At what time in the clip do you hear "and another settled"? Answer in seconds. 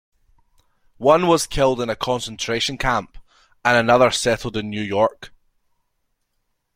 3.63-4.57